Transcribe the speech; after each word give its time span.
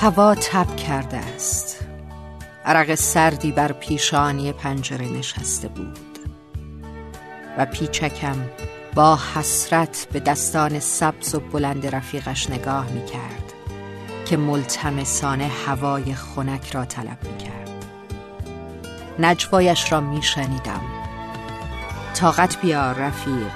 هوا 0.00 0.34
تب 0.34 0.76
کرده 0.76 1.16
است. 1.16 1.84
عرق 2.64 2.94
سردی 2.94 3.52
بر 3.52 3.72
پیشانی 3.72 4.52
پنجره 4.52 5.08
نشسته 5.08 5.68
بود. 5.68 6.18
و 7.58 7.66
پیچکم 7.66 8.36
با 8.94 9.18
حسرت 9.34 10.06
به 10.12 10.20
دستان 10.20 10.78
سبز 10.78 11.34
و 11.34 11.40
بلند 11.40 11.86
رفیقش 11.86 12.50
نگاه 12.50 12.90
می 12.90 13.06
کرد 13.06 13.52
که 14.26 14.36
ملتمسانه 14.36 15.50
هوای 15.66 16.14
خنک 16.14 16.70
را 16.70 16.84
طلب 16.84 17.18
می 17.22 17.38
کرد 17.38 17.84
نجوایش 19.18 19.92
را 19.92 20.00
می 20.00 20.22
شنیدم 20.22 20.82
طاقت 22.14 22.60
بیار 22.60 22.94
رفیق. 22.94 23.52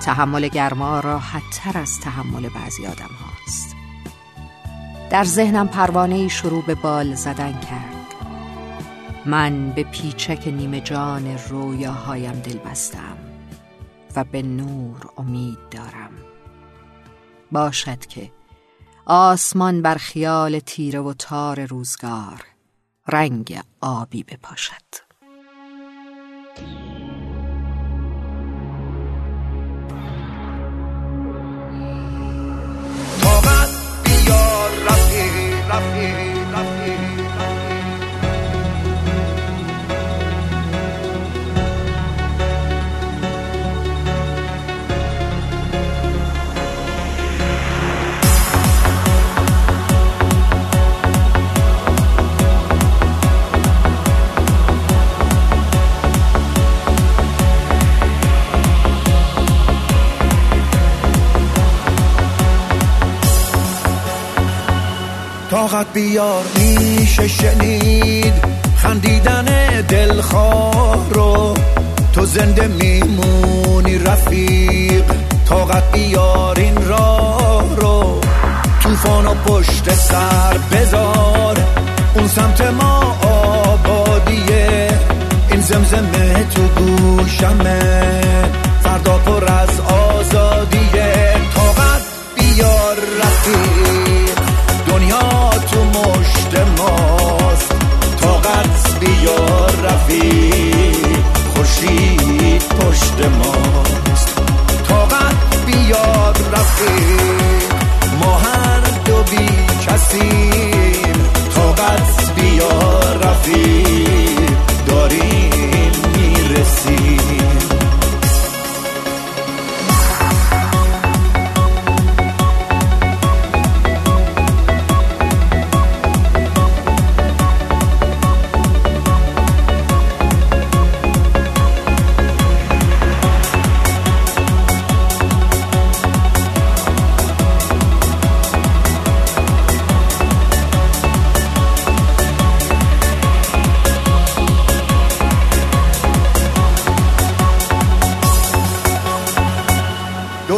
تحمل 0.00 0.48
گرما 0.48 1.00
راحت 1.00 1.42
تر 1.52 1.78
از 1.78 2.00
تحمل 2.00 2.48
بعضی 2.48 2.86
آدم 2.86 2.94
هاست 2.94 3.23
در 5.14 5.24
ذهنم 5.24 5.68
پروانه 5.68 6.28
شروع 6.28 6.64
به 6.64 6.74
بال 6.74 7.14
زدن 7.14 7.52
کرد. 7.52 8.14
من 9.26 9.70
به 9.70 9.82
پیچک 9.82 10.48
نیمه 10.48 10.80
جان 10.80 11.38
رویاهایم 11.38 12.32
دل 12.32 12.58
بستم 12.58 13.16
و 14.16 14.24
به 14.24 14.42
نور 14.42 15.10
امید 15.18 15.58
دارم. 15.70 16.10
باشد 17.52 18.06
که 18.06 18.30
آسمان 19.06 19.82
بر 19.82 19.94
خیال 19.94 20.58
تیره 20.58 21.00
و 21.00 21.12
تار 21.12 21.64
روزگار 21.64 22.44
رنگ 23.08 23.60
آبی 23.80 24.22
بپاشد. 24.22 25.03
طاقت 65.54 65.86
بیار 65.92 66.44
میشه 66.56 67.28
شنید. 67.28 68.34
خندیدن 68.76 69.44
دلخواه 69.88 71.10
رو 71.10 71.54
تو 72.12 72.26
زنده 72.26 72.66
میمونی 72.66 73.98
رفیق. 73.98 75.04
طاقت 75.48 75.92
بیار 75.92 76.58
این 76.58 76.88
راه 76.88 77.76
رو. 77.76 78.20
توفان 78.82 79.26
و 79.26 79.34
پشت 79.34 79.94
سر 79.94 80.58
بذار. 80.72 81.58
اون 82.14 82.28
سمت 82.28 82.60
ما 82.60 83.18
آبادیه. 83.22 84.88
این 85.50 85.60
زمزمه 85.60 86.46
تو 86.54 86.62
گوشمه. 86.62 87.80
فردا 88.82 89.18
پر 89.18 89.44
از 89.44 89.80
آزادیه. 89.80 91.03
تو 95.58 95.84
مشت 95.84 96.54
ماست. 96.78 97.74
طاقت 98.20 98.98
بیار 99.00 99.72
رفیق 99.84 101.16
خورشید 101.54 102.62
پشت 102.62 103.20
ماست. 103.38 104.40
طاقت 104.88 105.66
بیار 105.66 106.34
رفیق 106.52 107.33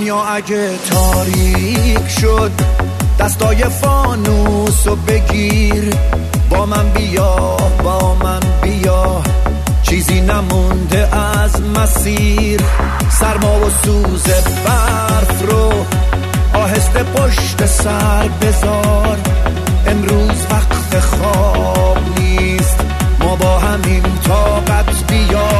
دنیا 0.00 0.24
اگه 0.24 0.70
تاریک 0.90 2.08
شد 2.20 2.50
دستای 3.18 3.64
فانوس 3.64 4.86
و 4.86 4.96
بگیر. 4.96 5.94
با 6.50 6.66
من 6.66 6.88
بیا 6.88 7.56
با 7.84 8.14
من 8.14 8.40
بیا. 8.62 9.22
چیزی 9.82 10.20
نمونده 10.20 11.16
از 11.16 11.62
مسیر. 11.62 12.60
سرما 13.10 13.60
و 13.60 13.70
سوز 13.84 14.24
برف 14.64 15.42
رو 15.50 15.72
آهسته 16.54 17.02
پشت 17.02 17.66
سر 17.66 18.28
بذار. 18.28 19.18
امروز 19.86 20.46
وقت 20.50 21.00
خواب 21.00 21.98
نیست. 22.18 22.80
ما 23.20 23.36
با 23.36 23.58
همین 23.58 24.02
طاقت 24.26 25.12
بیار. 25.12 25.59